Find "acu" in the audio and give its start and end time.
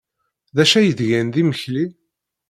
0.63-0.75